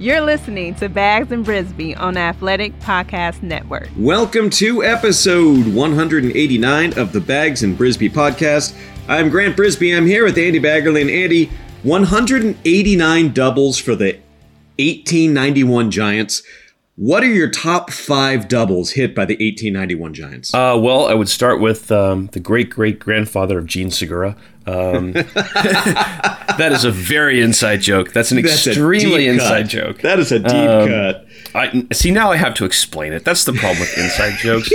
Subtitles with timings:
[0.00, 3.88] You're listening to Baggs and Brisbee on Athletic Podcast Network.
[3.96, 8.78] Welcome to episode 189 of the Baggs and Brisbee podcast.
[9.08, 9.96] I'm Grant Brisbee.
[9.96, 11.50] I'm here with Andy Baggarly and Andy.
[11.82, 14.12] 189 doubles for the
[14.78, 16.44] 1891 Giants.
[16.94, 20.54] What are your top five doubles hit by the 1891 Giants?
[20.54, 24.36] Uh, well, I would start with um, the great great grandfather of Jean Segura.
[24.68, 25.12] Um,
[26.58, 28.12] that is a very inside joke.
[28.12, 29.70] That's an That's extremely inside cut.
[29.70, 30.00] joke.
[30.02, 31.26] That is a deep um, cut.
[31.54, 32.30] I see now.
[32.30, 33.24] I have to explain it.
[33.24, 34.70] That's the problem with inside jokes.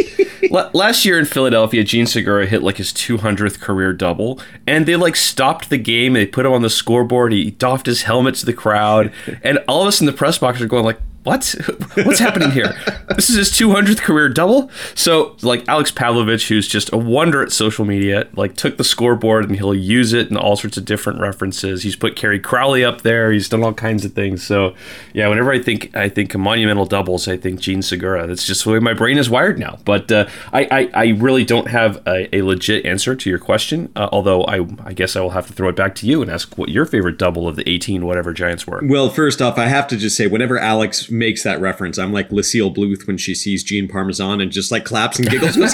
[0.52, 4.96] L- last year in Philadelphia, Jean Segura hit like his 200th career double, and they
[4.96, 6.14] like stopped the game.
[6.14, 7.32] They put him on the scoreboard.
[7.32, 9.12] He doffed his helmet to the crowd,
[9.44, 11.56] and all of us in the press box are going like, what?
[12.04, 12.74] What's happening here?
[13.16, 14.70] This is his 200th career double.
[14.96, 19.46] So, like Alex Pavlovich, who's just a wonder at social media, like took the scoreboard
[19.46, 21.84] and he'll use it in all sorts of different references.
[21.84, 23.32] He's put Kerry Crowley up there.
[23.32, 24.44] He's done all kinds of things.
[24.44, 24.76] So,
[25.14, 28.28] yeah, whenever I think I think monumental doubles, I think Jean Segura.
[28.28, 29.80] That's just the way my brain is wired now.
[29.86, 33.92] But uh, I, I, I really don't have a, a legit answer to your question.
[33.96, 36.30] Uh, although I I guess I will have to throw it back to you and
[36.30, 38.82] ask what your favorite double of the 18 whatever Giants were.
[38.84, 41.98] Well, first off, I have to just say whenever Alex makes that reference.
[41.98, 45.56] I'm like Lucille Bluth when she sees Gene Parmesan and just like claps and giggles.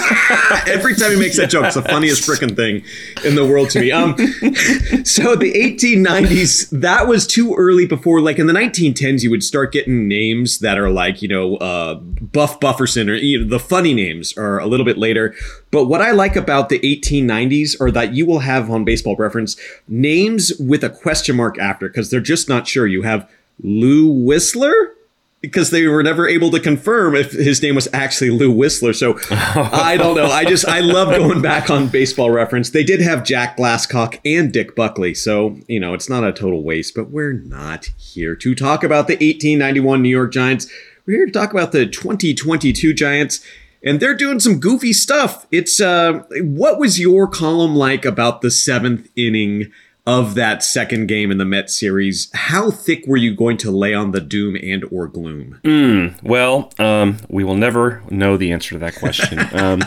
[0.66, 2.84] Every time he makes that joke, it's the funniest freaking thing
[3.24, 3.90] in the world to me.
[3.90, 4.16] Um,
[5.04, 9.72] so the 1890s, that was too early before, like in the 1910s, you would start
[9.72, 13.94] getting names that are like, you know, uh, Buff Bufferson or you know, the funny
[13.94, 15.34] names are a little bit later.
[15.70, 19.56] But what I like about the 1890s are that you will have on baseball reference
[19.88, 22.86] names with a question mark after because they're just not sure.
[22.86, 23.28] You have
[23.62, 24.94] Lou Whistler
[25.40, 28.92] because they were never able to confirm if his name was actually Lou Whistler.
[28.92, 30.26] So I don't know.
[30.26, 32.70] I just I love going back on baseball reference.
[32.70, 35.14] They did have Jack Glasscock and Dick Buckley.
[35.14, 39.06] So, you know, it's not a total waste, but we're not here to talk about
[39.06, 40.70] the 1891 New York Giants.
[41.06, 43.44] We're here to talk about the 2022 Giants.
[43.82, 45.46] And they're doing some goofy stuff.
[45.50, 49.72] It's uh what was your column like about the seventh inning
[50.06, 53.94] of that second game in the Met series, how thick were you going to lay
[53.94, 55.60] on the doom and or gloom?
[55.62, 59.38] Mm, well, um, we will never know the answer to that question.
[59.52, 59.82] um,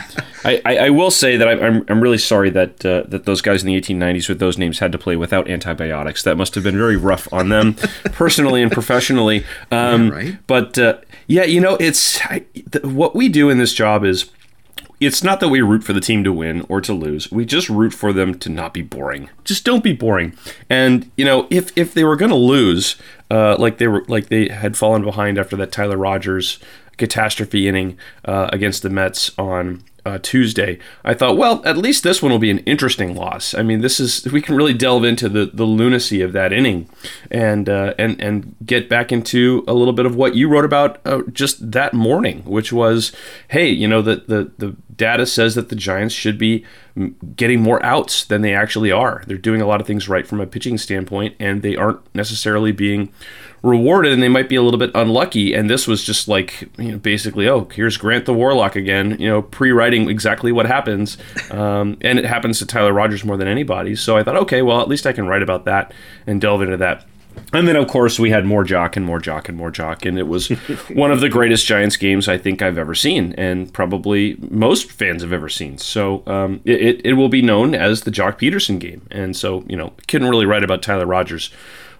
[0.45, 3.63] I, I, I, will say that I'm, I'm really sorry that uh, that those guys
[3.63, 6.23] in the 1890s with those names had to play without antibiotics.
[6.23, 7.73] That must have been very rough on them,
[8.05, 9.45] personally and professionally.
[9.71, 10.47] Um, yeah, right?
[10.47, 14.29] But uh, yeah, you know, it's I, th- what we do in this job is
[15.05, 17.31] it's not that we root for the team to win or to lose.
[17.31, 19.29] We just root for them to not be boring.
[19.43, 20.35] Just don't be boring.
[20.69, 22.95] And you know, if if they were going to lose,
[23.31, 26.59] uh, like they were like they had fallen behind after that Tyler Rogers
[26.97, 32.21] catastrophe inning uh, against the Mets on uh, Tuesday, I thought, well, at least this
[32.21, 33.53] one will be an interesting loss.
[33.53, 36.89] I mean, this is we can really delve into the, the lunacy of that inning,
[37.31, 40.99] and uh, and and get back into a little bit of what you wrote about
[41.05, 43.13] uh, just that morning, which was,
[43.49, 46.65] hey, you know, the the the data says that the Giants should be
[47.35, 49.23] getting more outs than they actually are.
[49.25, 52.71] They're doing a lot of things right from a pitching standpoint, and they aren't necessarily
[52.71, 53.11] being
[53.63, 55.53] rewarded and they might be a little bit unlucky.
[55.53, 59.27] And this was just like, you know, basically, oh, here's Grant the Warlock again, you
[59.27, 61.17] know, pre writing exactly what happens.
[61.49, 63.95] Um, and it happens to Tyler Rogers more than anybody.
[63.95, 65.93] So I thought, okay, well, at least I can write about that
[66.27, 67.05] and delve into that.
[67.51, 70.19] And then, of course, we had more Joc and more Joc and more Joc, and
[70.19, 70.49] it was
[70.89, 75.23] one of the greatest Giants games I think I've ever seen, and probably most fans
[75.23, 75.79] have ever seen.
[75.79, 79.07] So um, it, it will be known as the Joc Pederson game.
[79.09, 81.49] And so, you know, couldn't really write about Tyler Rogers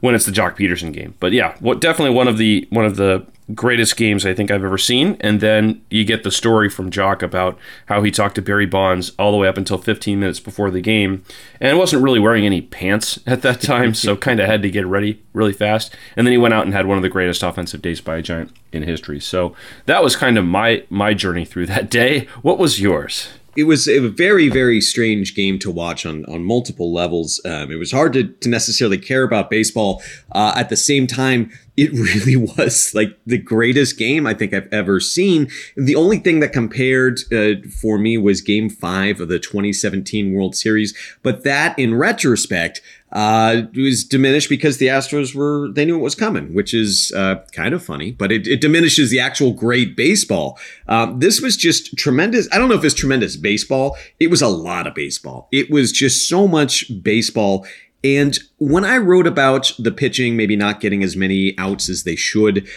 [0.04, 1.14] when it's the Joc Pederson game.
[1.22, 4.64] But yeah, what definitely one of the one of the greatest games I think I've
[4.64, 5.16] ever seen.
[5.22, 9.14] And then you get the story from Joc about how he talked to Barry Bonds
[9.18, 11.24] all the way up until 15 minutes before the game,
[11.62, 14.86] and wasn't really wearing any pants at that time, so kind of had to get
[14.86, 15.96] ready really fast.
[16.18, 18.22] And then he went out and had one of the greatest offensive days by a
[18.22, 19.22] Giant in history.
[19.22, 19.56] So
[19.86, 22.28] that was kind of my my journey through that day.
[22.42, 23.30] What was yours?
[23.56, 27.76] It was a very very strange game to watch on on multiple levels um, it
[27.76, 30.02] was hard to, to necessarily care about baseball
[30.34, 34.72] uh, at the same time it really was like the greatest game I think I've
[34.72, 35.50] ever seen.
[35.76, 40.56] The only thing that compared uh, for me was game five of the 2017 World
[40.56, 40.96] Series.
[41.22, 42.82] But that in retrospect,
[43.13, 47.36] uh, was diminished because the Astros were, they knew it was coming, which is uh,
[47.51, 50.57] kind of funny, but it, it, diminishes the actual great baseball.
[50.88, 52.48] Um, this was just tremendous.
[52.51, 53.98] I don't know if it's tremendous baseball.
[54.19, 55.48] It was a lot of baseball.
[55.51, 57.68] It was just so much baseball.
[58.04, 62.16] And when I wrote about the pitching, maybe not getting as many outs as they
[62.16, 62.68] should,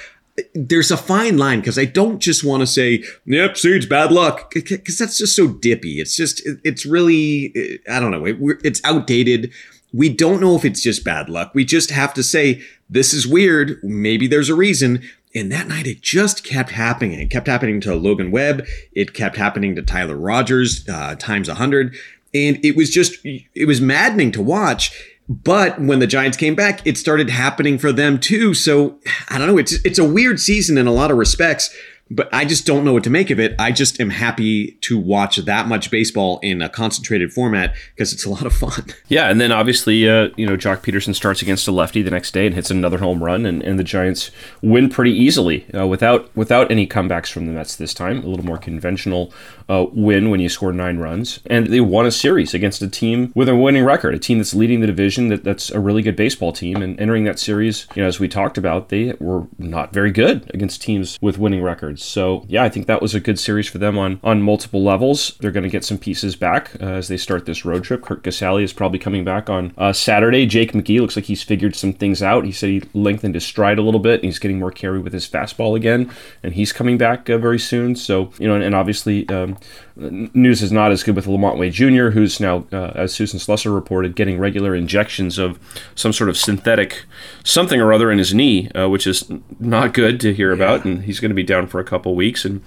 [0.55, 4.53] there's a fine line because I don't just want to say, "Yep, Siege, bad luck,"
[4.53, 6.01] because that's just so dippy.
[6.01, 8.27] It's just, it's really, I don't know,
[8.63, 9.51] it's outdated.
[9.93, 11.53] We don't know if it's just bad luck.
[11.55, 13.79] We just have to say, "This is weird.
[13.83, 15.03] Maybe there's a reason."
[15.35, 17.13] And that night, it just kept happening.
[17.21, 18.67] It kept happening to Logan Webb.
[18.93, 21.95] It kept happening to Tyler Rogers uh, times a hundred,
[22.33, 24.93] and it was just, it was maddening to watch
[25.29, 28.55] but when the Giants came back, it started happening for them too.
[28.55, 28.99] So
[29.29, 29.59] I don't know.
[29.59, 31.75] It's it's a weird season in a lot of respects
[32.11, 33.55] but I just don't know what to make of it.
[33.59, 38.25] I just am happy to watch that much baseball in a concentrated format because it's
[38.25, 38.87] a lot of fun.
[39.09, 42.33] Yeah, and then obviously, uh, you know, Joc Pederson starts against a lefty the next
[42.33, 44.31] day and hits another home run, and, and the Giants
[44.63, 48.19] win pretty easily uh, without without any comebacks from the Mets this time.
[48.25, 49.33] A little more conventional
[49.69, 53.33] uh, win when you score nine runs, and they won a series against a team
[53.35, 56.17] with a winning record, a team that's leading the division, that, that's a really good
[56.17, 59.93] baseball team, and entering that series, you know, as we talked about, they were not
[59.93, 61.96] very good against teams with winning records.
[61.97, 65.37] So yeah, I think that was a good series for them on on multiple levels.
[65.41, 68.03] They're going to get some pieces back uh, as they start this road trip.
[68.03, 70.47] Curt Casali is probably coming back on uh, Saturday.
[70.47, 72.45] Jake McGee looks like he's figured some things out.
[72.45, 74.23] He said he lengthened his stride a little bit.
[74.23, 76.11] he's getting more carry with his fastball again,
[76.43, 77.97] and he's coming back uh, very soon.
[77.97, 79.29] So you know, and, and obviously.
[79.29, 79.57] Um,
[79.97, 83.75] news is not as good with LaMonte Wade Jr., who's now, uh, as Susan Slusser
[83.75, 85.59] reported, getting regular injections of
[85.95, 87.05] some sort of synthetic
[87.45, 90.85] something or other in his knee, uh, which is not good to hear about.
[90.85, 92.45] And he's going to be down for a couple weeks.
[92.45, 92.63] And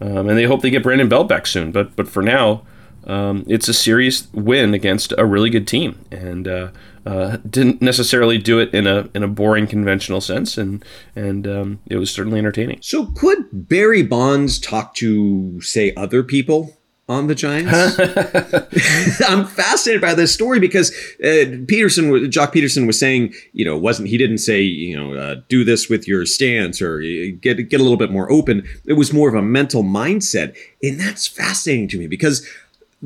[0.00, 1.72] um, and they hope they get Brandon Belt back soon.
[1.72, 2.62] But but for now,
[3.06, 6.70] um, it's a serious win against a really good team, and uh,
[7.06, 10.84] uh, didn't necessarily do it in a in a boring conventional sense, and
[11.14, 12.78] and um, it was certainly entertaining.
[12.80, 16.76] So, could Barry Bonds talk to say other people?
[17.08, 17.98] on the Giants.
[19.28, 20.90] I'm fascinated by this story because
[21.22, 25.36] uh, Pederson, Joc Pederson was saying, you know, wasn't he didn't say, you know, uh,
[25.48, 28.66] do this with your stance or uh, get get a little bit more open.
[28.86, 32.48] It was more of a mental mindset, and that's fascinating to me because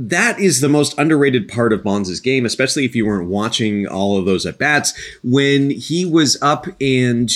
[0.00, 4.16] that is the most underrated part of Bonds' game, especially if you weren't watching all
[4.16, 4.94] of those at bats.
[5.24, 7.28] When he was up and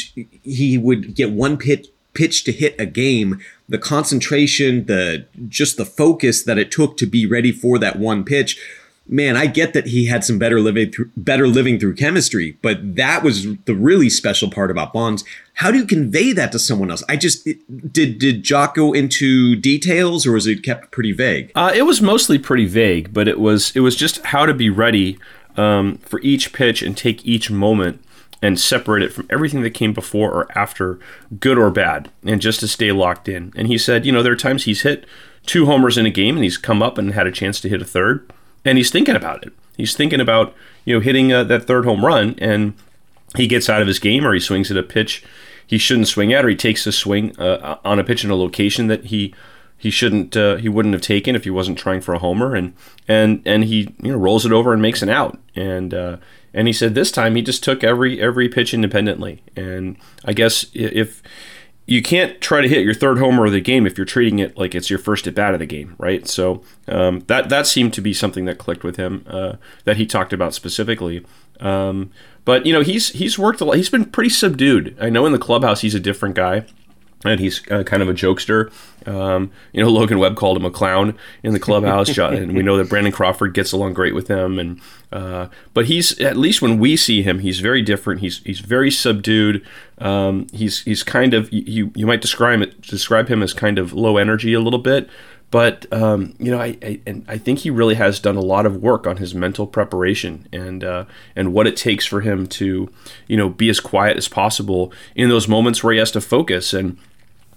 [0.45, 5.85] he would get one pitch pitch to hit a game, the concentration, the just the
[5.85, 8.61] focus that it took to be ready for that one pitch
[9.07, 12.97] man, I get that he had some better living through better living through chemistry, but
[12.97, 15.25] that was the really special part about Bonds.
[15.55, 17.03] How do you convey that to someone else?
[17.09, 17.45] I just
[17.93, 21.53] did did Joc go into details or was it kept pretty vague?
[21.55, 24.71] Uh, it was mostly pretty vague, but it was it was just how to be
[24.71, 25.19] ready
[25.57, 28.03] um, for each pitch and take each moment
[28.41, 30.99] and separate it from everything that came before or after,
[31.39, 33.53] good or bad, and just to stay locked in.
[33.55, 35.07] And he said, you know, there are times he's hit
[35.47, 37.81] two homers in a game and he's come up and had a chance to hit
[37.81, 38.29] a third
[38.65, 39.53] and he's thinking about it.
[39.77, 40.55] He's thinking about
[40.85, 42.75] you know hitting uh, that third home run, and
[43.37, 45.25] he gets out of his game or he swings at a pitch
[45.73, 48.37] he shouldn't swing at, or he takes a swing uh, on a pitch in a
[48.37, 49.35] location that he
[49.79, 52.75] he shouldn't uh, he wouldn't have taken if he wasn't trying for a homer, and
[53.09, 56.19] and and he you know rolls it over and makes an out, and uh,
[56.53, 60.67] and he said this time he just took every every pitch independently, and I guess
[60.75, 61.23] if
[61.87, 64.57] you can't try to hit your third homer of the game if you're treating it
[64.57, 66.27] like it's your first at bat of the game, right?
[66.29, 70.07] So um, that that seemed to be something that clicked with him uh, that he
[70.07, 71.25] talked about specifically.
[71.61, 72.11] Um,
[72.45, 73.77] but you know, he's he's worked a lot.
[73.77, 74.97] He's been pretty subdued.
[75.01, 76.65] I know in the clubhouse he's a different guy
[77.25, 78.73] and he's uh, kind of a jokester.
[79.07, 82.77] Um, you know, Logan Webb called him a clown in the clubhouse, and we know
[82.77, 84.59] that Brandon Crawford gets along great with him.
[84.59, 84.81] And
[85.13, 88.21] uh, but he's at least when we see him, he's very different.
[88.21, 89.65] He's he's very subdued.
[89.99, 93.93] Um, he's he's kind of you you might describe it describe him as kind of
[93.93, 95.09] low energy a little bit.
[95.53, 98.65] but um, you know, I, I and I think he really has done a lot
[98.65, 101.05] of work on his mental preparation and uh,
[101.37, 102.91] and what it takes for him to,
[103.29, 106.73] you know, be as quiet as possible in those moments where he has to focus.
[106.73, 106.97] And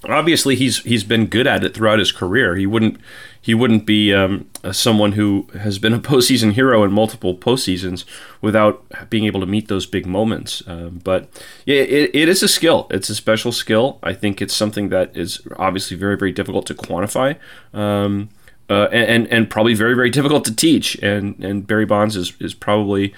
[0.03, 2.55] obviously, he's he's been good at it throughout his career.
[2.55, 2.97] He wouldn't
[3.41, 8.05] he wouldn't be um, someone who has been a postseason hero in multiple postseasons
[8.41, 10.63] without being able to meet those big moments.
[10.67, 11.29] Um, but
[11.65, 12.87] yeah, it, it is a skill.
[12.89, 13.99] It's a special skill.
[14.01, 17.37] I think it's something that is obviously very, very difficult to quantify.
[17.73, 18.29] Um,
[18.67, 20.95] uh, and, and probably very, very difficult to teach.
[20.95, 23.13] And, and Barry Bonds is, is probably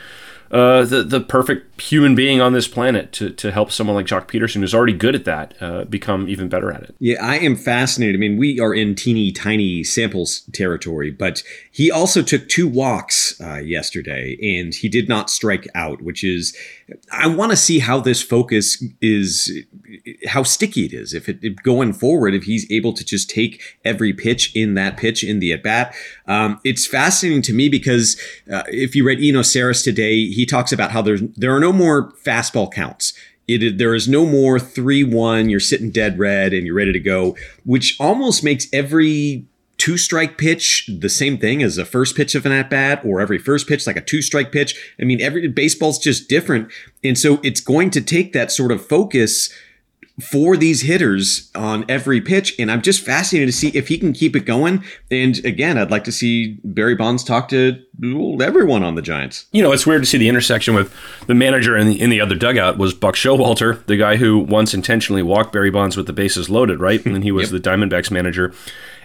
[0.51, 4.27] uh, the the perfect human being on this planet to, to help someone like Joc
[4.27, 6.96] Pederson, who's already good at that, uh, become even better at it.
[7.00, 8.16] Yeah, I am fascinated.
[8.16, 13.39] I mean, we are in teeny tiny samples territory, but he also took two walks
[13.42, 16.56] uh, yesterday, and he did not strike out, which is
[17.12, 19.51] I want to see how this focus is,
[20.27, 21.13] how sticky it is.
[21.13, 24.96] If it, if going forward, if he's able to just take every pitch in that
[24.96, 25.94] pitch in the at bat,
[26.27, 28.20] um, it's fascinating to me because
[28.51, 31.74] uh, if you read Eno Sarris today, he talks about how there's there are no
[31.74, 33.13] more fastball counts.
[33.48, 37.00] It, there is no more 3 1, you're sitting dead red and you're ready to
[37.00, 39.46] go, which almost makes every
[39.77, 43.22] two strike pitch the same thing as a first pitch of an at bat or
[43.22, 44.93] every first pitch like a two strike pitch.
[45.00, 46.72] I mean, every baseball's just different.
[47.03, 49.51] And so it's going to take that sort of focus
[50.19, 52.55] for these hitters on every pitch.
[52.57, 54.84] And I'm just fascinated to see if he can keep it going.
[55.12, 57.79] And again, I'd like to see Barry Bonds talk to
[58.41, 59.46] everyone on the Giants.
[59.51, 60.91] You know, it's weird to see the intersection with
[61.27, 64.74] the manager in the, in the other dugout was Buck Showalter, the guy who once
[64.74, 67.05] intentionally walked Barry Bonds with the bases loaded, right?
[67.07, 67.63] And he was yep.
[67.63, 68.53] the Diamondbacks manager.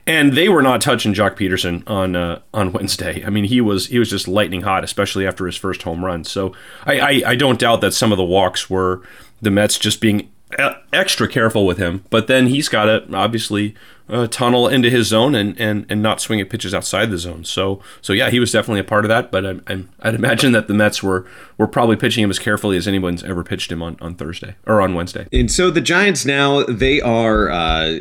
[0.07, 3.25] And they were not touching Joc Pederson on uh, on Wednesday.
[3.25, 6.25] I mean, he was he was just lightning hot, especially after his first home run.
[6.25, 6.55] So
[6.85, 9.03] I, I, I don't doubt that some of the walks were
[9.41, 10.29] the Mets just being
[10.93, 12.05] extra careful with him.
[12.11, 13.75] But then he's got to obviously
[14.09, 17.45] uh, tunnel into his zone and, and, and not swing at pitches outside the zone.
[17.45, 19.31] So so yeah, he was definitely a part of that.
[19.31, 21.27] But I, I, I'd imagine that the Mets were
[21.59, 24.81] were probably pitching him as carefully as anyone's ever pitched him on, on Thursday or
[24.81, 25.27] on Wednesday.
[25.33, 27.51] And so the Giants now they are.
[27.51, 28.01] Uh,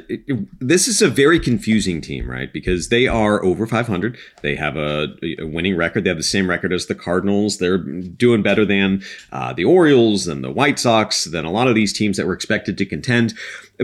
[0.59, 2.51] this is a very confusing team, right?
[2.51, 4.17] Because they are over 500.
[4.41, 6.03] They have a, a winning record.
[6.03, 7.57] They have the same record as the Cardinals.
[7.57, 11.75] They're doing better than uh, the Orioles, than the White Sox, than a lot of
[11.75, 13.33] these teams that were expected to contend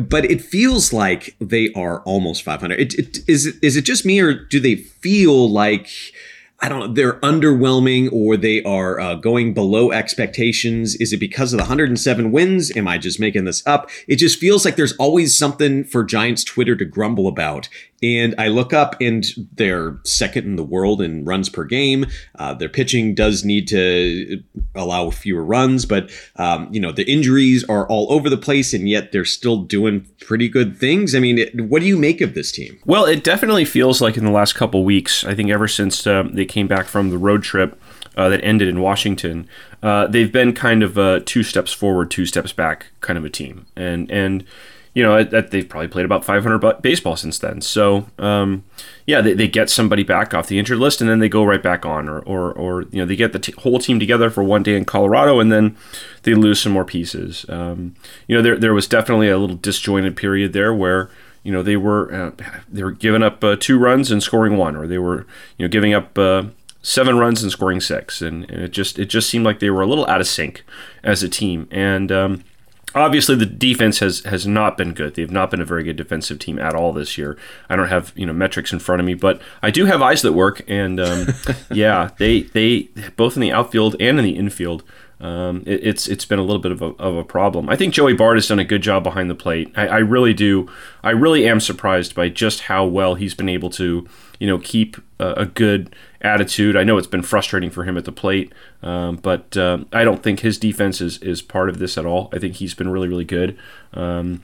[0.01, 2.79] but it feels like they are almost 500.
[2.79, 5.89] It, it, is, is it just me or do they feel like
[6.59, 10.95] I don't know, they're underwhelming or they are uh, going below expectations?
[10.95, 12.75] Is it because of the 107 wins?
[12.75, 13.89] Am I just making this up?
[14.07, 17.69] It just feels like there's always something for Giants Twitter to grumble about.
[18.03, 22.05] And I look up and they're second in the world in runs per game.
[22.37, 24.43] Uh, their pitching does need to
[24.75, 28.87] allow fewer runs, but um, you know the injuries are all over the place, and
[28.87, 31.15] yet they're still doing pretty good things.
[31.15, 32.79] I mean, it, what do you make of this team?
[32.85, 35.23] Well, it definitely feels like in the last couple weeks.
[35.23, 37.79] I think ever since uh, they came back from the road trip
[38.15, 39.47] uh, that ended in Washington,
[39.83, 43.29] uh, they've been kind of a two steps forward, two steps back kind of a
[43.29, 44.43] team, and and
[44.97, 47.61] you know, that they've probably played about 500 baseball since then.
[47.61, 48.63] So, um,
[49.05, 51.61] yeah, they, they get somebody back off the injured list and then they go right
[51.61, 54.41] back on, or, or, or you know, they get the t- whole team together for
[54.43, 55.77] one day in Colorado and then
[56.23, 57.45] they lose some more pieces.
[57.47, 57.93] Um,
[58.27, 61.11] you know, there, there was definitely a little disjointed period there where,
[61.47, 62.31] you know, they were, uh,
[62.67, 65.25] they were giving up uh, two runs and scoring one, or they were,
[65.57, 66.43] you know, giving up, uh,
[66.81, 69.81] seven runs and scoring six, and, and, it just it just seemed like they were
[69.81, 70.65] a little out of sync
[71.03, 71.69] as a team.
[71.71, 72.43] And um,
[72.95, 75.15] obviously the defense has has not been good.
[75.15, 77.37] They've not been a very good defensive team at all this year.
[77.69, 80.21] I don't have you know metrics in front of me, but I do have eyes
[80.23, 81.27] that work, and um,
[81.71, 84.83] yeah, they they both in the outfield and in the infield.
[85.19, 87.69] Um, it, it's it's been a little bit of a, of a problem.
[87.69, 89.71] I think Joey Bart has done a good job behind the plate.
[89.75, 90.69] I, I really do.
[91.03, 94.07] I really am surprised by just how well he's been able to
[94.39, 96.75] you know keep a, a good attitude.
[96.75, 100.21] I know it's been frustrating for him at the plate, um, but uh, I don't
[100.21, 102.29] think his defense is, is part of this at all.
[102.33, 103.57] I think he's been really, really good.
[103.93, 104.43] Um,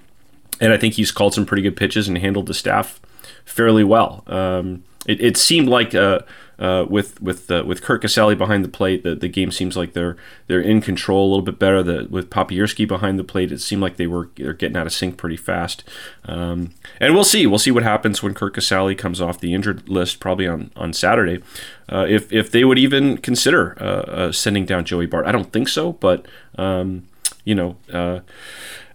[0.61, 2.99] and I think he's called some pretty good pitches and handled the staff
[3.43, 4.23] fairly well.
[4.27, 6.19] Um, it, it, seemed like uh,
[6.59, 9.93] uh, with with uh, with Curt Casali behind the plate, the, the game seems like
[9.93, 10.15] they're
[10.47, 11.81] they're in control a little bit better.
[11.81, 14.93] The, with Papierski behind the plate, it seemed like they were they're getting out of
[14.93, 15.83] sync pretty fast.
[16.25, 19.89] Um, and we'll see we'll see what happens when Curt Casali comes off the injured
[19.89, 21.43] list, probably on on Saturday.
[21.91, 25.51] Uh, if if they would even consider uh, uh, sending down Joey Bart, I don't
[25.51, 26.25] think so, but
[26.57, 27.07] um,
[27.43, 27.75] you know.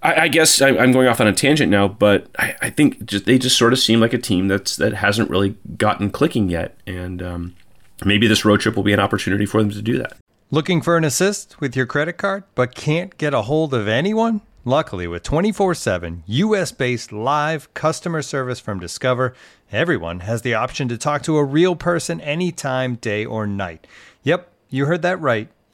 [0.03, 3.05] I, I, guess I, am going off on a tangent now, but I, I think
[3.05, 6.49] just, they just sort of seem like a team that's that hasn't really gotten clicking
[6.49, 7.57] yet, and um,
[8.05, 10.17] maybe this road trip will be an opportunity for them to do that.
[10.51, 14.41] Looking for an assist with your credit card, but can't get a hold of anyone?
[14.65, 19.35] Luckily, with 24 7 US based live customer service from Discover,
[19.73, 23.87] everyone has the option to talk to a real person anytime, day or night.
[24.23, 25.49] Yep, you heard that right.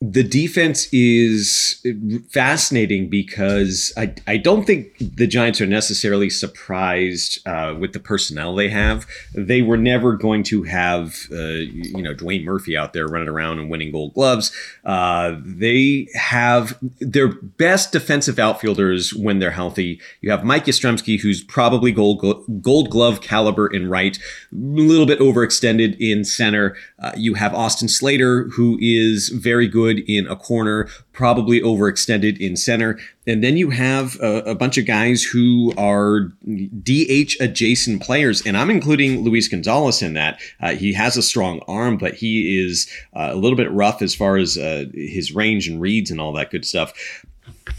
[0.00, 1.84] the defense is
[2.30, 8.54] fascinating because I, I don't think the Giants are necessarily surprised uh, with the personnel
[8.54, 9.06] they have.
[9.34, 13.58] They were never going to have, uh, you know, Dwayne Murphy out there running around
[13.58, 14.52] and winning gold gloves.
[14.86, 20.00] Uh, they have their best defensive outfielders when they're healthy.
[20.22, 22.20] You have Mike Yastrzemski, who's probably gold,
[22.62, 26.74] gold glove caliber in right, a little bit overextended in center.
[26.98, 32.38] Uh, you have Austin Slater, who is very good good in a corner, probably overextended
[32.38, 32.98] in center.
[33.26, 38.44] And then you have a, a bunch of guys who are DH adjacent players.
[38.44, 40.40] And I'm including Luis Gonzalez in that.
[40.60, 44.14] Uh, he has a strong arm, but he is uh, a little bit rough as
[44.14, 47.24] far as uh, his range and reads and all that good stuff.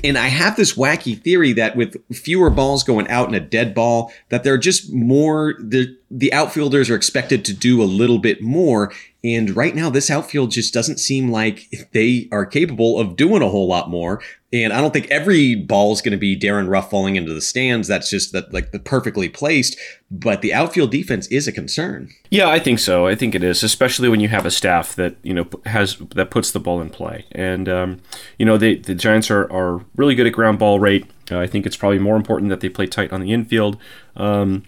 [0.03, 3.75] And I have this wacky theory that with fewer balls going out and a dead
[3.75, 8.41] ball, that they're just more the the outfielders are expected to do a little bit
[8.41, 8.91] more.
[9.23, 13.49] And right now, this outfield just doesn't seem like they are capable of doing a
[13.49, 14.21] whole lot more.
[14.53, 17.41] And I don't think every ball is going to be Darin Ruf falling into the
[17.41, 17.87] stands.
[17.87, 19.77] That's just that like the perfectly placed.
[20.09, 22.09] But the outfield defense is a concern.
[22.29, 23.07] Yeah, I think so.
[23.07, 26.31] I think it is, especially when you have a staff that you know has that
[26.31, 27.25] puts the ball in play.
[27.31, 28.01] And um,
[28.37, 31.05] you know the Giants are are really good at ground ball rate.
[31.31, 33.77] Uh, I think it's probably more important that they play tight on the infield.
[34.17, 34.63] Um,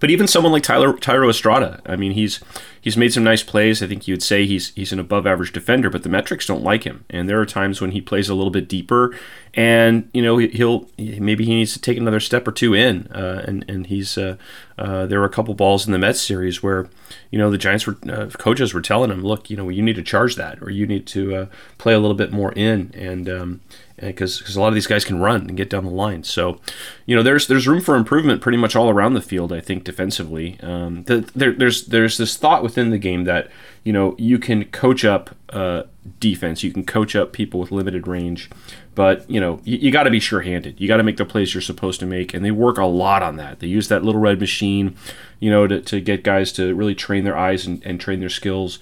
[0.00, 2.40] but even someone like Tyler Thairo Estrada, I mean, he's
[2.80, 3.82] he's made some nice plays.
[3.82, 6.62] I think you would say he's he's an above average defender, but the metrics don't
[6.62, 7.04] like him.
[7.10, 9.14] And there are times when he plays a little bit deeper,
[9.52, 13.08] and you know he'll maybe he needs to take another step or two in.
[13.08, 14.36] Uh, and and he's uh,
[14.78, 16.88] uh, there were a couple balls in the Mets series where
[17.30, 19.96] you know the Giants were uh, coaches were telling him, look, you know you need
[19.96, 23.28] to charge that, or you need to uh, play a little bit more in, and
[23.28, 23.60] um,
[23.96, 26.24] because because a lot of these guys can run and get down the line.
[26.24, 26.60] So,
[27.06, 29.52] you know, there's there's room for improvement pretty much all around the field.
[29.52, 33.50] I think defensively, um, the, there, there's there's this thought within the game that
[33.84, 35.84] you know you can coach up uh,
[36.18, 38.50] defense, you can coach up people with limited range,
[38.94, 40.80] but you know you, you got to be sure-handed.
[40.80, 43.22] You got to make the plays you're supposed to make, and they work a lot
[43.22, 43.60] on that.
[43.60, 44.96] They use that little red machine,
[45.38, 48.28] you know, to, to get guys to really train their eyes and, and train their
[48.28, 48.80] skills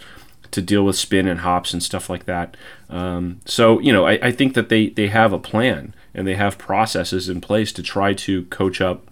[0.53, 2.57] to deal with spin and hops and stuff like that.
[2.89, 6.37] Um, so you know, I, I, think that they they have a plan and they
[6.37, 9.11] have processes in place to try to coach up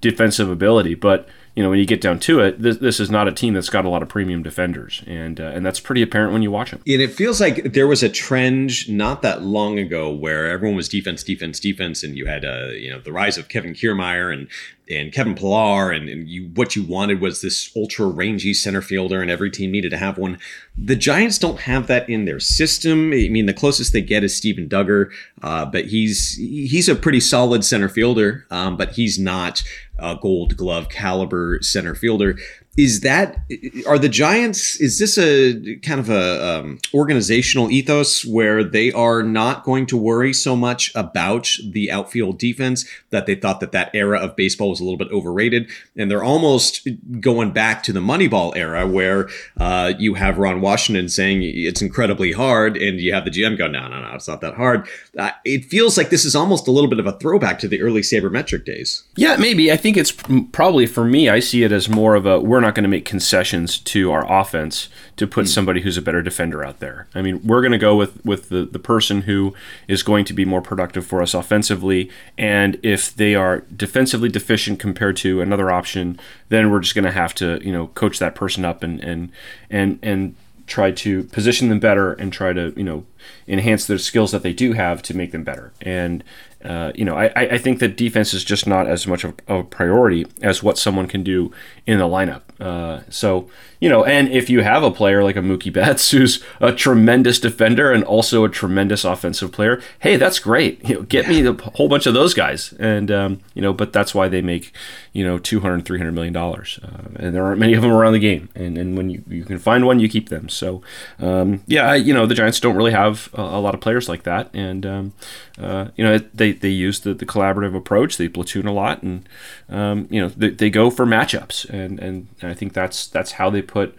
[0.00, 0.94] defensive ability.
[0.94, 3.52] But you know, when you get down to it, this, this is not a team
[3.52, 6.50] that's got a lot of premium defenders, and uh, and that's pretty apparent when you
[6.50, 6.80] watch them.
[6.86, 10.88] And it feels like there was a trend not that long ago where everyone was
[10.88, 14.48] defense, defense, defense, and you had uh, you know the rise of Kevin Kiermaier and
[14.90, 19.20] and Kevin Pillar, and, and you what you wanted was this ultra rangy center fielder,
[19.20, 20.38] and every team needed to have one.
[20.76, 23.12] The Giants don't have that in their system.
[23.12, 25.10] I mean, the closest they get is Steven Duggar,
[25.42, 29.62] uh, but he's he's a pretty solid center fielder, um, but he's not
[30.02, 32.36] a Gold Glove caliber center fielder
[32.76, 33.38] is that
[33.86, 39.22] are the giants is this a kind of a um, organizational ethos where they are
[39.22, 43.90] not going to worry so much about the outfield defense that they thought that that
[43.92, 45.68] era of baseball was a little bit overrated?
[45.96, 46.88] And they're almost
[47.20, 49.28] going back to the moneyball era where
[49.60, 53.66] uh, you have ron washington saying it's incredibly hard and you have the gm go
[53.66, 54.88] no no no it's not that hard.
[55.18, 57.82] Uh, it feels like this is almost a little bit of a throwback to the
[57.82, 59.02] early sabermetric days.
[59.16, 59.70] Yeah maybe.
[59.70, 60.12] I think it's
[60.52, 63.04] probably for me i see it as more of a we're not going to make
[63.04, 67.06] concessions to our offense to put somebody who's a better defender out there.
[67.14, 69.54] I mean, we're going to go with with the the person who
[69.86, 74.78] is going to be more productive for us offensively, and if they are defensively deficient
[74.78, 78.34] compared to another option, then we're just going to have to you know coach that
[78.34, 79.30] person up and and
[79.68, 80.34] and and
[80.66, 83.04] try to position them better and try to you know
[83.46, 85.72] enhance the skills that they do have to make them better.
[85.80, 86.24] And
[86.64, 89.64] uh, you know, I, I think that defense is just not as much of, a
[89.64, 91.52] priority as what someone can do
[91.86, 92.42] in the lineup.
[92.60, 96.44] Uh, so, you know, and if you have a player like a Mookie Betts who's
[96.60, 100.80] a tremendous defender and also a tremendous offensive player, hey, that's great.
[100.88, 102.72] You know, get me a whole bunch of those guys.
[102.78, 104.72] And, um, you know, but that's why they make,
[105.12, 106.78] you know, 200, 300 million dollars.
[106.84, 108.48] Uh, and there aren't many of them around the game.
[108.54, 110.48] And, and when you, you can find one, you keep them.
[110.48, 110.82] So,
[111.18, 114.22] um, yeah, you know, the Giants don't really have a, a lot of players like
[114.22, 114.50] that.
[114.54, 115.12] And, um,
[115.58, 118.16] uh, you know, they, they use the, the collaborative approach.
[118.16, 119.28] They platoon a lot and,
[119.68, 121.71] um, you know, they, they go for matchups.
[121.72, 123.96] And, and I think that's, that's how they put,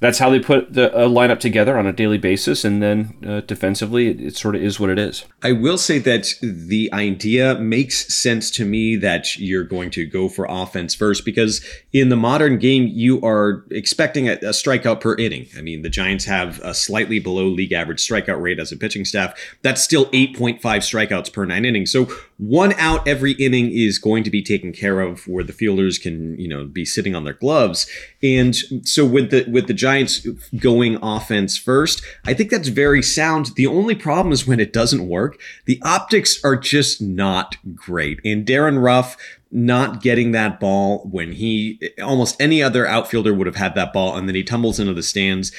[0.00, 3.40] that's how they put the a lineup together on a daily basis, and then uh,
[3.40, 5.24] defensively, it, it, sort of is what it is.
[5.42, 10.28] I will say that the idea makes sense to me that you're going to go
[10.28, 15.16] for offense first because in the modern game, you are expecting a, a strikeout per
[15.16, 15.48] inning.
[15.56, 19.04] I mean, the Giants have a slightly below league average strikeout rate as a pitching
[19.04, 19.34] staff.
[19.62, 21.90] That's still 8.5 strikeouts per nine innings.
[21.90, 25.98] So one out every inning is going to be taken care of, where the fielders
[25.98, 27.88] can you know be sitting on their gloves.
[28.22, 33.54] And so with the with the Giants going offense first, I think that's very sound.
[33.56, 38.20] The only problem is when it doesn't work, the optics are just not great.
[38.24, 39.16] And Darin Ruf
[39.50, 44.16] not getting that ball when he almost any other outfielder would have had that ball
[44.16, 45.52] and then he tumbles into the stands.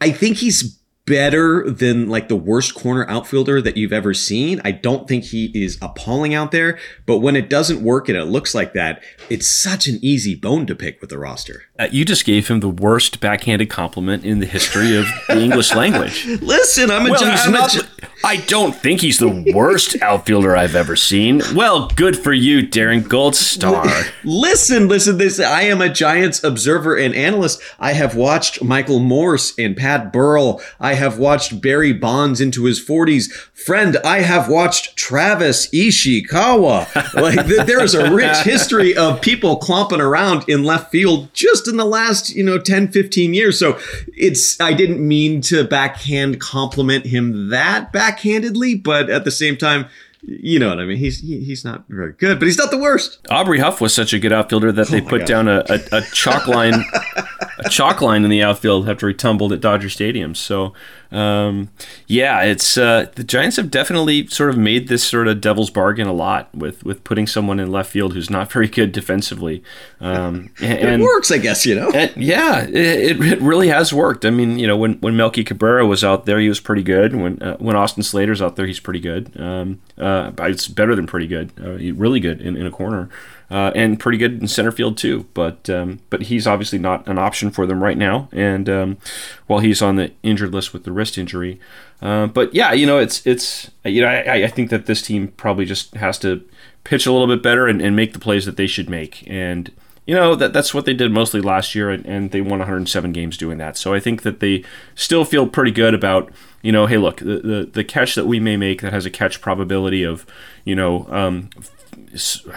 [0.00, 4.60] I think he's better than like the worst corner outfielder that you've ever seen.
[4.64, 8.24] I don't think he is appalling out there, but when it doesn't work and it
[8.24, 11.64] looks like that, it's such an easy bone to pick with the roster.
[11.76, 15.74] Uh, you just gave him the worst backhanded compliment in the history of the English
[15.74, 16.24] language.
[16.40, 17.88] Listen, I'm a, well, he's I'm not, a,
[18.22, 21.42] I don't think he's the worst outfielder I've ever seen.
[21.52, 24.08] Well, good for you, Darin Goldstar.
[24.22, 27.60] listen, listen, this I am a Giants observer and analyst.
[27.80, 30.62] I have watched Michael Morse and Pat Burrell.
[30.78, 33.32] I have watched Barry Bonds into his 40s.
[33.52, 37.14] Friend, I have watched Travis Ishikawa.
[37.14, 41.76] Like there is a rich history of people clomping around in left field just in
[41.76, 43.58] the last, you know, 10, 15 years.
[43.58, 43.78] So
[44.16, 49.86] it's I didn't mean to backhand compliment him that backhandedly, but at the same time,
[50.26, 50.96] you know what I mean.
[50.96, 53.18] He's he, he's not very good, but he's not the worst.
[53.30, 55.26] Aubrey Huff was such a good outfielder that they oh put God.
[55.26, 56.72] down a, a, a chalk line,
[57.64, 60.34] a chalk line in the outfield after he tumbled at Dodger Stadium.
[60.34, 60.72] So
[61.14, 61.70] um,
[62.08, 66.08] yeah, it's uh, the Giants have definitely sort of made this sort of devil's bargain
[66.08, 69.62] a lot with with putting someone in left field who's not very good defensively.
[70.00, 71.64] Um, and, it works, I guess.
[71.64, 71.90] You know.
[71.92, 74.24] And, yeah, it, it really has worked.
[74.24, 77.14] I mean, you know, when when Melky Cabrera was out there, he was pretty good.
[77.14, 79.38] When uh, when Austin Slater's out there, he's pretty good.
[79.40, 81.52] Um, uh, it's better than pretty good.
[81.62, 83.08] Uh, really good in, in a corner
[83.50, 85.26] uh, and pretty good in center field too.
[85.34, 88.28] But um, but he's obviously not an option for them right now.
[88.32, 88.98] And um,
[89.46, 91.60] while he's on the injured list with the wrist injury,
[92.02, 95.28] uh, but yeah, you know, it's it's you know I, I think that this team
[95.28, 96.44] probably just has to
[96.84, 99.24] pitch a little bit better and, and make the plays that they should make.
[99.26, 99.70] And
[100.06, 103.12] you know that that's what they did mostly last year, and, and they won 107
[103.12, 103.76] games doing that.
[103.76, 106.30] So I think that they still feel pretty good about
[106.64, 109.10] you know, hey, look, the, the, the catch that we may make that has a
[109.10, 110.24] catch probability of,
[110.64, 111.50] you know, um,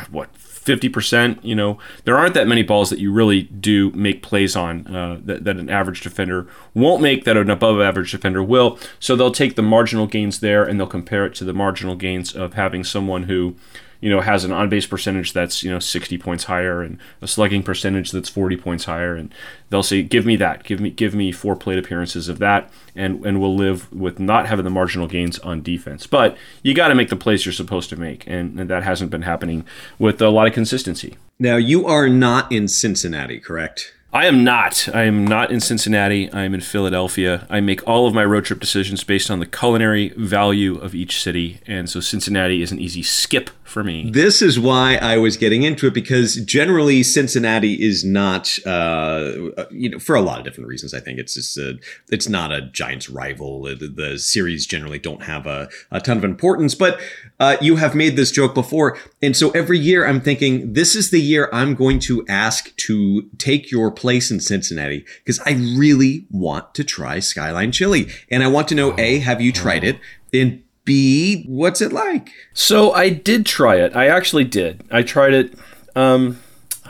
[0.09, 0.29] what
[0.67, 1.43] 50%.
[1.43, 5.19] You know, there aren't that many balls that you really do make plays on uh,
[5.23, 8.77] that, that an average defender won't make that an above average defender will.
[8.99, 12.35] So they'll take the marginal gains there and they'll compare it to the marginal gains
[12.35, 13.55] of having someone who,
[14.01, 17.27] you know, has an on base percentage that's, you know, 60 points higher and a
[17.27, 19.15] slugging percentage that's 40 points higher.
[19.15, 19.33] And
[19.69, 20.63] they'll say, give me that.
[20.63, 22.69] Give me give me four plate appearances of that.
[22.95, 26.07] And, and we'll live with not having the marginal gains on defense.
[26.07, 28.25] But you got to make the plays you're supposed to make.
[28.27, 29.65] And, and that hasn't been happening
[29.99, 31.17] with a lot of consistency.
[31.39, 33.93] Now, you are not in Cincinnati, correct?
[34.13, 34.87] I am not.
[34.93, 36.31] I am not in Cincinnati.
[36.31, 37.45] I am in Philadelphia.
[37.49, 41.21] I make all of my road trip decisions based on the culinary value of each
[41.21, 44.09] city, and so Cincinnati is an easy skip for me.
[44.09, 49.33] This is why I was getting into it because generally Cincinnati is not, uh,
[49.71, 50.93] you know, for a lot of different reasons.
[50.93, 51.77] I think it's just a,
[52.09, 53.63] it's not a Giants rival.
[53.63, 56.99] The, the series generally don't have a, a ton of importance, but
[57.41, 61.11] uh, you have made this joke before, and so every year I'm thinking this is
[61.11, 66.25] the year I'm going to ask to take your place in Cincinnati because I really
[66.29, 69.99] want to try Skyline Chili, and I want to know: a, have you tried it?
[70.33, 72.31] And B, what's it like?
[72.53, 73.95] So I did try it.
[73.95, 74.85] I actually did.
[74.89, 75.59] I tried it,
[75.95, 76.39] um,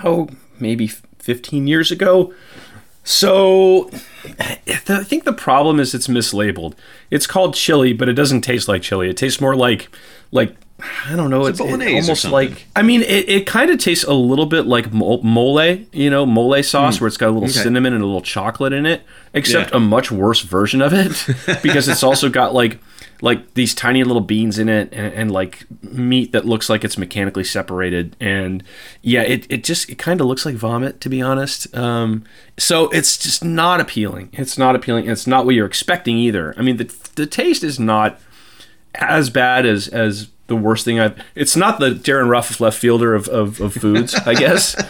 [0.03, 2.33] oh, maybe 15 years ago.
[3.03, 3.89] So
[4.39, 6.73] I think the problem is it's mislabeled.
[7.09, 9.09] It's called chili, but it doesn't taste like chili.
[9.09, 9.89] It tastes more like
[10.31, 11.45] like I don't know.
[11.47, 14.67] It's It's, it- almost like I mean, it, it kind of tastes a little bit
[14.67, 15.59] like mole,
[15.91, 17.01] you know, mole sauce, Mm.
[17.01, 17.59] where it's got a little Okay.
[17.59, 19.01] cinnamon and a little chocolate in it.
[19.33, 19.77] Except Yeah.
[19.77, 21.25] a much worse version of it
[21.63, 22.79] because it's also got like
[23.21, 26.99] like these tiny little beans in it and, and like meat that looks like it's
[26.99, 28.63] mechanically separated and
[29.01, 32.23] yeah it, it just it kind of looks like vomit to be honest um,
[32.59, 36.53] so it's just not appealing it's not appealing and it's not what you're expecting either
[36.59, 38.19] i mean the, the taste is not
[38.93, 43.13] as bad as as the worst thing i've it's not the Darin Ruf left fielder
[43.13, 44.75] of, of, of foods i guess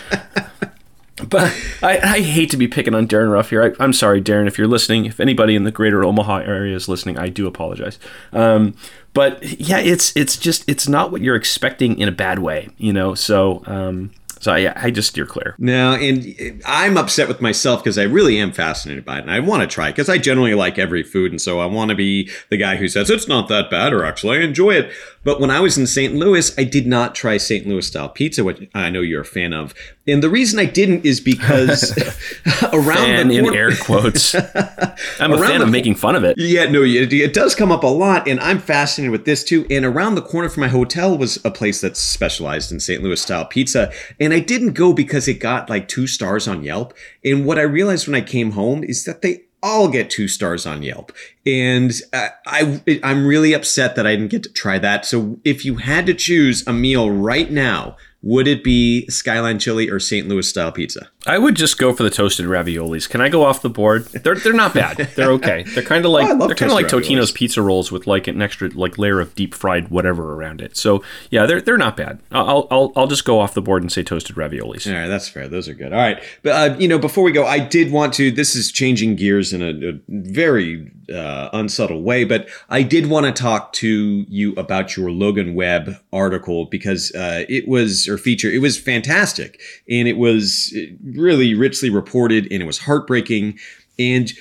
[1.29, 3.63] but I, I hate to be picking on Darin Ruf here.
[3.63, 5.05] I, I'm sorry, Darin, if you're listening.
[5.05, 7.97] If anybody in the greater Omaha area is listening, I do apologize.
[8.33, 8.75] Um,
[9.13, 12.93] but yeah, it's it's just it's not what you're expecting in a bad way, you
[12.93, 13.15] know.
[13.15, 15.55] So um, so yeah, I just steer clear.
[15.57, 19.39] No, and I'm upset with myself because I really am fascinated by it, and I
[19.39, 21.95] want to try it because I generally like every food, and so I want to
[21.95, 24.91] be the guy who says it's not that bad, or actually I enjoy it.
[25.23, 26.15] But when I was in St.
[26.15, 27.67] Louis, I did not try St.
[27.67, 29.73] Louis style pizza, which I know you're a fan of,
[30.07, 31.91] and the reason I didn't is because
[32.73, 34.33] around Fan the in air quotes.
[35.19, 36.37] I'm a fan the of making fun of it.
[36.37, 39.67] Yeah, no, it, it does come up a lot, and I'm fascinated with this too.
[39.69, 43.03] And around the corner from my hotel was a place that's specialized in St.
[43.03, 46.93] Louis style pizza, and I didn't go because it got like two stars on Yelp.
[47.23, 50.65] And what I realized when I came home is that they all get two stars
[50.65, 51.11] on Yelp,
[51.45, 55.05] and uh, I I'm really upset that I didn't get to try that.
[55.05, 59.89] So if you had to choose a meal right now, would it be Skyline Chili
[59.89, 60.27] or St.
[60.27, 61.09] Louis style pizza?
[61.27, 63.07] I would just go for the toasted raviolis.
[63.07, 64.05] Can I go off the board?
[64.05, 64.97] They're they're not bad.
[65.15, 65.63] They're okay.
[65.63, 68.27] They're kind of like Oh, they're kind of like toasted Totino's pizza rolls with like
[68.27, 70.75] an extra like layer of deep fried whatever around it.
[70.75, 72.19] So yeah, they're they're not bad.
[72.31, 74.87] I'll I'll I'll just go off the board and say toasted raviolis.
[74.91, 75.47] All right, that's fair.
[75.47, 75.93] Those are good.
[75.93, 78.31] All right, but uh, you know, before we go, I did want to.
[78.31, 83.25] This is changing gears in a, a very uh, unsubtle way, but I did want
[83.25, 88.49] to talk to you about your Logan Webb article because uh, it was or feature.
[88.49, 93.57] It was fantastic, and it was really richly reported, and it was heartbreaking,
[93.97, 94.31] and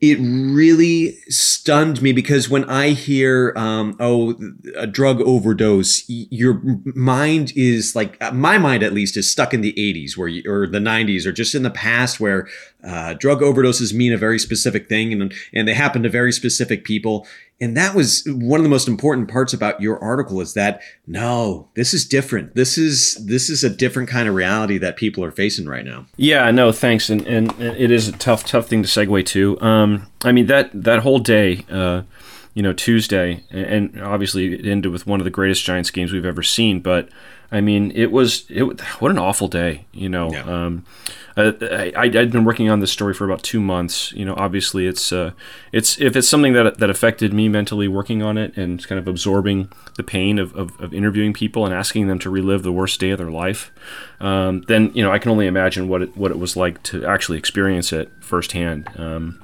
[0.00, 4.38] it really stunned me because when I hear, um, oh,
[4.76, 6.62] a drug overdose, your
[6.94, 10.48] mind is like, uh, my mind at least is stuck in the 80s where you,
[10.48, 12.46] or the 90s or just in the past where
[12.84, 16.84] uh, drug overdoses mean a very specific thing and, and they happen to very specific
[16.84, 17.26] people.
[17.60, 21.68] And that was one of the most important parts about your article is that no,
[21.74, 22.54] this is different.
[22.54, 26.06] This is this is a different kind of reality that people are facing right now.
[26.16, 27.10] Yeah, no, thanks.
[27.10, 29.60] And, and it is a tough, tough thing to segue to.
[29.60, 32.02] Um, I mean that that whole day, uh,
[32.54, 36.24] you know, Tuesday, and obviously it ended with one of the greatest Giants games we've
[36.24, 36.80] ever seen.
[36.80, 37.08] But
[37.50, 38.80] I mean, it was it.
[39.00, 40.28] What an awful day, you know.
[40.34, 40.84] Um,
[41.36, 44.12] I, I, I'd been working on this story for about two months.
[44.12, 45.32] You know, obviously it's uh,
[45.72, 49.08] it's if it's something that that affected me mentally working on it and kind of
[49.08, 53.00] absorbing the pain of, of, of interviewing people and asking them to relive the worst
[53.00, 53.70] day of their life,
[54.20, 57.06] um, then you know I can only imagine what it what it was like to
[57.06, 58.90] actually experience it firsthand.
[58.96, 59.40] Um,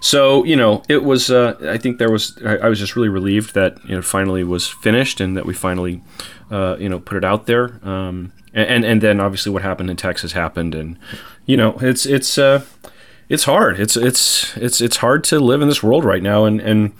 [0.00, 1.30] so you know, it was.
[1.30, 2.38] Uh, I think there was.
[2.44, 5.54] I, I was just really relieved that you know finally was finished and that we
[5.54, 6.02] finally,
[6.50, 7.80] uh, you know, put it out there.
[7.82, 10.98] Um, and and then obviously what happened in Texas happened, and
[11.46, 12.64] you know, it's it's uh,
[13.28, 13.78] it's hard.
[13.78, 16.92] It's it's it's it's hard to live in this world right now and and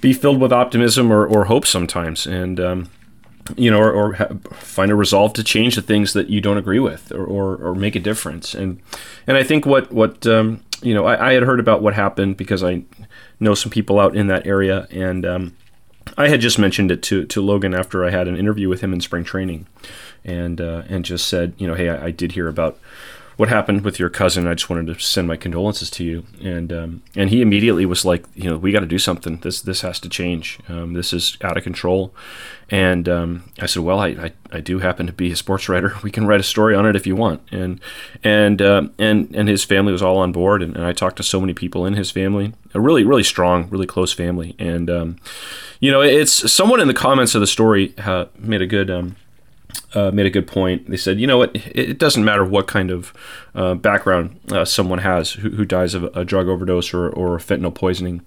[0.00, 2.26] be filled with optimism or, or hope sometimes.
[2.26, 2.90] And um,
[3.56, 6.56] you know, or, or ha- find a resolve to change the things that you don't
[6.56, 8.54] agree with, or, or, or make a difference.
[8.54, 8.80] And
[9.26, 12.36] and I think what what um, you know, I, I had heard about what happened
[12.36, 12.84] because I
[13.40, 15.56] know some people out in that area, and um,
[16.16, 18.92] I had just mentioned it to to Logan after I had an interview with him
[18.92, 19.66] in spring training,
[20.24, 22.78] and uh, and just said, you know, hey, I, I did hear about
[23.36, 24.46] what happened with your cousin.
[24.46, 26.24] I just wanted to send my condolences to you.
[26.42, 29.38] And um, and he immediately was like, you know, we got to do something.
[29.38, 30.58] This this has to change.
[30.68, 32.14] Um, this is out of control.
[32.70, 35.94] And um, I said, well, I, I, I do happen to be a sports writer.
[36.02, 37.42] We can write a story on it if you want.
[37.50, 37.80] And
[38.22, 40.62] and um, and and his family was all on board.
[40.62, 43.68] And, and I talked to so many people in his family, a really really strong,
[43.68, 44.54] really close family.
[44.58, 45.16] And um,
[45.80, 49.14] you know, it's someone in the comments of the story uh, made a good.
[49.94, 50.90] Uh, made a good point.
[50.90, 53.12] They said, you know what, it, it doesn't matter what kind of
[53.54, 57.72] uh, background uh, someone has who, who dies of a drug overdose or, or fentanyl
[57.72, 58.22] poisoning.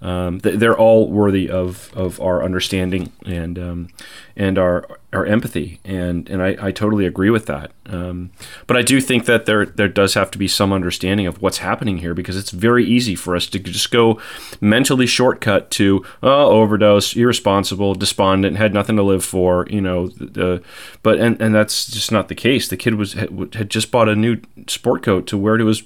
[0.00, 3.88] Um, th- they're all worthy of, of our understanding and um,
[4.36, 7.70] and our our empathy, and and I, I totally agree with that.
[7.86, 8.32] Um,
[8.66, 11.58] but I do think that there there does have to be some understanding of what's
[11.58, 14.20] happening here because it's very easy for us to just go
[14.60, 20.08] mentally shortcut to oh overdose, irresponsible, despondent, had nothing to live for, you know.
[20.08, 20.62] The,
[21.02, 22.68] but but and and that's just not the case.
[22.68, 25.82] The kid was had, just bought a new sport coat to wear to his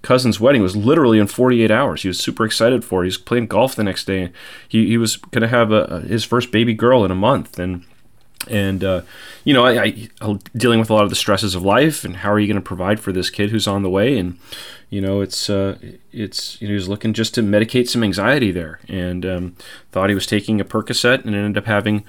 [0.00, 0.62] cousin's wedding.
[0.62, 2.00] It was literally in 48 hours.
[2.00, 3.04] He was super excited for it.
[3.04, 4.32] He was playing golf the next day.
[4.66, 7.84] He he was going to have a, his first baby girl in a month, and
[8.48, 9.02] and uh,
[9.44, 12.16] you know I, I I'm dealing with a lot of the stresses of life and
[12.16, 14.38] how are you going to provide for this kid who's on the way and
[14.88, 15.76] you know it's uh,
[16.10, 19.56] it's you know he was looking just to medicate some anxiety there and um,
[19.92, 22.02] thought he was taking a Percocet and ended up having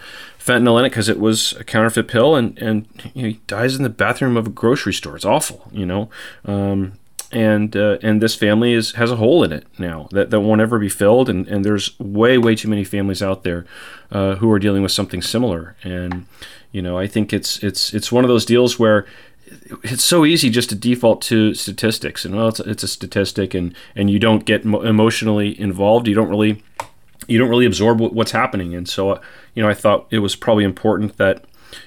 [0.43, 3.75] fentanyl in it because it was a counterfeit pill and and you know, he dies
[3.75, 5.15] in the bathroom of a grocery store.
[5.15, 6.09] It's awful you know?
[6.45, 6.93] Um,
[7.31, 10.61] and uh, and this family is has a hole in it now that, that won't
[10.61, 11.29] ever be filled.
[11.29, 13.65] And, and there's way way too many families out there
[14.11, 15.75] uh, who are dealing with something similar.
[15.83, 16.25] And
[16.71, 19.05] you know I think it's it's it's one of those deals where
[19.83, 22.25] it's so easy just to default to statistics.
[22.25, 26.07] And well it's, it's a statistic and and you don't get mo- emotionally involved.
[26.07, 26.61] You don't really
[27.27, 28.75] you don't really absorb what's happening.
[28.75, 29.21] And so uh,
[29.53, 31.45] you know I thought it was probably important that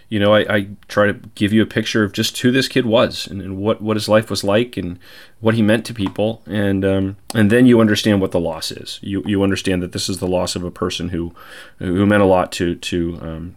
[0.09, 2.87] you know, I, I, try to give you a picture of just who this kid
[2.87, 4.98] was and, and, what, what his life was like and
[5.40, 6.42] what he meant to people.
[6.46, 8.98] And, um, and then you understand what the loss is.
[9.03, 11.35] You, you understand that this is the loss of a person who,
[11.79, 13.57] who meant a lot to, to, um,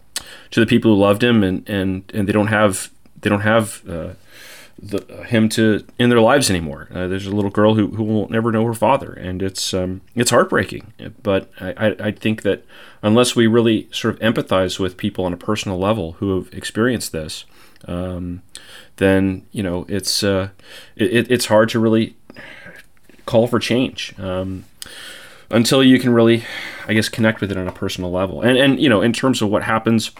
[0.50, 2.90] to the people who loved him and, and, and they don't have,
[3.20, 4.10] they don't have, uh,
[4.80, 6.88] the, him to in their lives anymore.
[6.92, 10.00] Uh, there's a little girl who, who will never know her father, and it's um,
[10.14, 10.92] it's heartbreaking.
[11.22, 12.64] But I, I think that
[13.02, 17.12] unless we really sort of empathize with people on a personal level who have experienced
[17.12, 17.44] this,
[17.86, 18.42] um,
[18.96, 20.50] then you know it's uh,
[20.96, 22.16] it, it's hard to really
[23.26, 24.64] call for change um,
[25.50, 26.44] until you can really,
[26.86, 28.42] I guess, connect with it on a personal level.
[28.42, 30.12] And and you know, in terms of what happens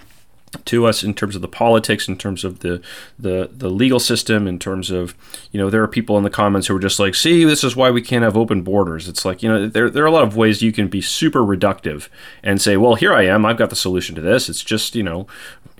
[0.64, 2.80] to us in terms of the politics, in terms of the,
[3.18, 5.14] the the legal system, in terms of
[5.52, 7.76] you know there are people in the comments who are just like, see, this is
[7.76, 9.08] why we can't have open borders.
[9.08, 11.40] It's like you know there there are a lot of ways you can be super
[11.40, 12.08] reductive
[12.42, 14.48] and say, well, here I am, I've got the solution to this.
[14.48, 15.26] It's just you know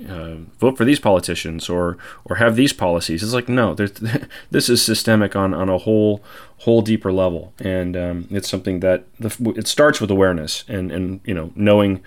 [0.09, 3.23] uh, vote for these politicians or or have these policies.
[3.23, 3.75] It's like no,
[4.51, 6.23] this is systemic on on a whole
[6.59, 11.21] whole deeper level, and um, it's something that the, it starts with awareness and and
[11.25, 12.03] you know knowing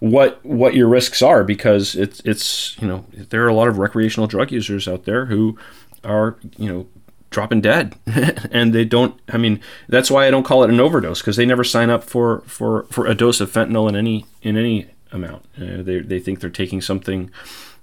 [0.00, 3.78] what what your risks are because it's it's you know there are a lot of
[3.78, 5.56] recreational drug users out there who
[6.04, 6.86] are you know
[7.30, 7.94] dropping dead.
[8.50, 11.46] And they don't i mean that's why i don't call it an overdose because they
[11.46, 15.44] never sign up for for for a dose of fentanyl in any in any amount.
[15.56, 17.30] Uh, they, they think they're taking something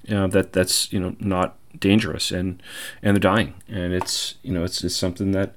[0.07, 2.61] that that's you know not dangerous and
[3.01, 3.53] and they're dying.
[3.67, 5.55] And it's you know it's, it's something that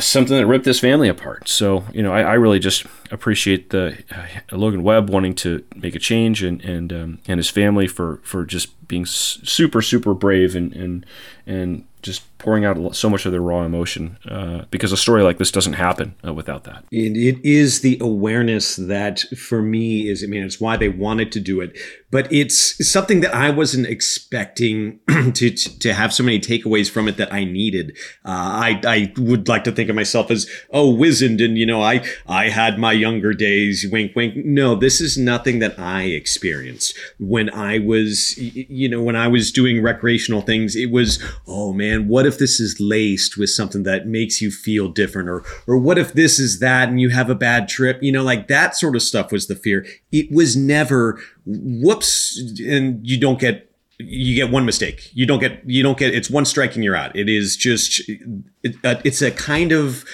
[0.00, 1.48] something that ripped this family apart.
[1.48, 5.94] So, you know, I, I really just appreciate the uh, Logan Webb wanting to make
[5.94, 10.54] a change and and um, and his family for for just being super super brave
[10.54, 11.06] and and
[11.46, 15.38] and just pouring out so much of their raw emotion uh, because a story like
[15.38, 16.84] this doesn't happen uh, without that.
[16.90, 21.30] It, it is the awareness that for me is, I mean, it's why they wanted
[21.32, 21.78] to do it,
[22.10, 24.98] but it's something that I wasn't expecting
[25.34, 27.96] to, to have so many takeaways from it that I needed.
[28.24, 31.40] Uh, I, I would like to think of myself as, oh, wizened.
[31.40, 34.34] And, you know, I, I had my younger days, wink, wink.
[34.36, 39.52] No, this is nothing that I experienced when I was, you know, when I was
[39.52, 44.06] doing recreational things, it was, oh man, what if this is laced with something that
[44.06, 47.34] makes you feel different or or what if this is that and you have a
[47.34, 48.02] bad trip?
[48.02, 49.86] You know like that sort of stuff was the fear.
[50.10, 55.10] It was never whoops and you don't get you get one mistake.
[55.12, 57.14] You don't get you don't get it's one strike and you're out.
[57.14, 60.04] It is just it, uh, it's a kind of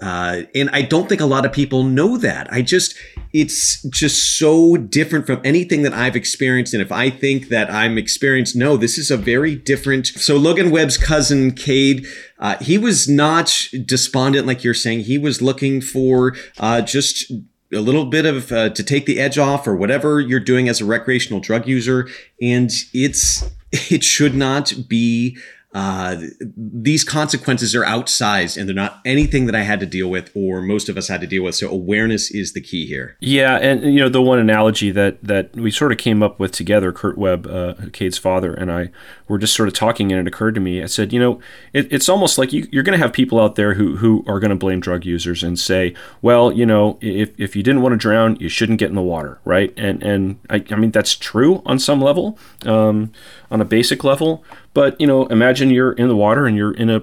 [0.00, 2.50] uh, and I don't think a lot of people know that.
[2.52, 2.94] I just,
[3.32, 6.72] it's just so different from anything that I've experienced.
[6.72, 10.06] And if I think that I'm experienced, no, this is a very different.
[10.06, 12.06] So Logan Webb's cousin, Cade,
[12.38, 15.00] uh, he was not despondent like you're saying.
[15.00, 17.30] He was looking for uh, just
[17.72, 20.80] a little bit of uh, to take the edge off or whatever you're doing as
[20.80, 22.08] a recreational drug user.
[22.40, 25.36] And it's, it should not be
[25.72, 26.16] uh,
[26.56, 30.60] these consequences are outsized and they're not anything that I had to deal with or
[30.60, 31.54] most of us had to deal with.
[31.54, 33.16] So awareness is the key here.
[33.20, 36.50] Yeah, and you know the one analogy that that we sort of came up with
[36.50, 38.90] together, Kurt Webb, uh, Cade's father, and I
[39.28, 40.82] were just sort of talking, and it occurred to me.
[40.82, 41.40] I said, you know,
[41.72, 44.40] it, it's almost like you, you're going to have people out there who who are
[44.40, 47.92] going to blame drug users and say, well, you know, if if you didn't want
[47.92, 49.72] to drown, you shouldn't get in the water, right?
[49.76, 53.12] And and I, I mean that's true on some level, um,
[53.52, 54.44] on a basic level.
[54.72, 57.00] But you know, imagine you're in the water and you're in a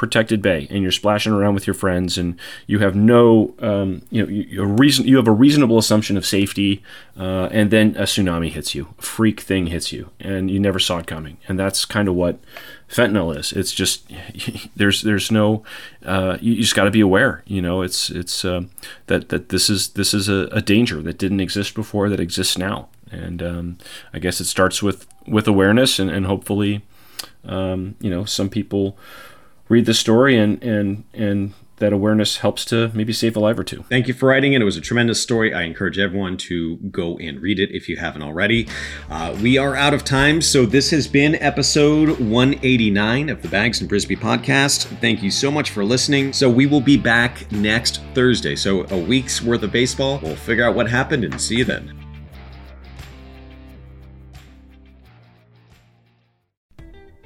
[0.00, 4.22] protected bay and you're splashing around with your friends and you have no um, you
[4.22, 6.82] know you, reason you have a reasonable assumption of safety
[7.18, 8.94] uh, and then a tsunami hits you.
[8.98, 11.36] A freak thing hits you and you never saw it coming.
[11.46, 12.38] And that's kind of what
[12.88, 13.52] fentanyl is.
[13.52, 14.10] It's just
[14.74, 15.62] there's there's no
[16.06, 18.62] uh, you, you, just got to be aware you know it's it's uh,
[19.08, 22.56] that that this is this is a, a danger that didn't exist before that exists
[22.56, 22.88] now.
[23.12, 23.78] And um,
[24.14, 26.82] I guess it starts with with awareness, and, and hopefully,
[27.44, 28.96] um, you know, some people
[29.68, 33.64] read the story and and and that awareness helps to maybe save a life or
[33.64, 33.82] two.
[33.88, 34.60] Thank you for writing it.
[34.60, 35.52] It was a tremendous story.
[35.52, 38.68] I encourage everyone to go and read it if you haven't already.
[39.10, 43.80] Uh, we are out of time, so this has been episode 189 of the Baggs
[43.80, 44.84] and Brisbee podcast.
[45.00, 46.32] Thank you so much for listening.
[46.32, 48.56] So we will be back next Thursday.
[48.56, 50.20] So a week's worth of baseball.
[50.22, 51.99] We'll figure out what happened and see you then.